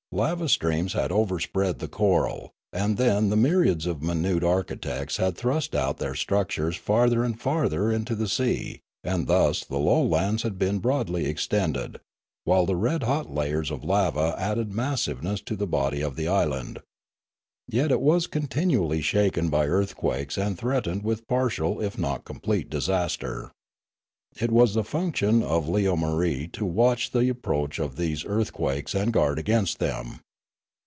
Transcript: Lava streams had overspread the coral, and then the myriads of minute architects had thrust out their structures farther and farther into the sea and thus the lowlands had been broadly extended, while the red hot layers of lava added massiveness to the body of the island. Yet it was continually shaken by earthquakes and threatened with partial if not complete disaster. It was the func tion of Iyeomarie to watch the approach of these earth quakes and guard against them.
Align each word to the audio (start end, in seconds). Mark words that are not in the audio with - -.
Lava 0.13 0.49
streams 0.49 0.91
had 0.91 1.09
overspread 1.09 1.79
the 1.79 1.87
coral, 1.87 2.51
and 2.73 2.97
then 2.97 3.29
the 3.29 3.37
myriads 3.37 3.85
of 3.85 4.03
minute 4.03 4.43
architects 4.43 5.15
had 5.15 5.37
thrust 5.37 5.73
out 5.73 5.99
their 5.99 6.15
structures 6.15 6.75
farther 6.75 7.23
and 7.23 7.39
farther 7.39 7.89
into 7.89 8.13
the 8.13 8.27
sea 8.27 8.81
and 9.05 9.25
thus 9.25 9.63
the 9.63 9.77
lowlands 9.77 10.43
had 10.43 10.59
been 10.59 10.79
broadly 10.79 11.27
extended, 11.27 11.97
while 12.43 12.65
the 12.65 12.75
red 12.75 13.03
hot 13.03 13.33
layers 13.33 13.71
of 13.71 13.85
lava 13.85 14.35
added 14.37 14.73
massiveness 14.73 15.39
to 15.39 15.55
the 15.55 15.65
body 15.65 16.01
of 16.01 16.17
the 16.17 16.27
island. 16.27 16.79
Yet 17.69 17.89
it 17.89 18.01
was 18.01 18.27
continually 18.27 19.01
shaken 19.01 19.49
by 19.49 19.67
earthquakes 19.67 20.37
and 20.37 20.57
threatened 20.57 21.03
with 21.05 21.25
partial 21.25 21.79
if 21.79 21.97
not 21.97 22.25
complete 22.25 22.69
disaster. 22.69 23.53
It 24.39 24.49
was 24.49 24.75
the 24.75 24.83
func 24.83 25.17
tion 25.17 25.43
of 25.43 25.65
Iyeomarie 25.65 26.47
to 26.53 26.63
watch 26.65 27.11
the 27.11 27.27
approach 27.27 27.79
of 27.79 27.97
these 27.97 28.23
earth 28.25 28.53
quakes 28.53 28.95
and 28.95 29.11
guard 29.11 29.37
against 29.37 29.79
them. 29.79 30.21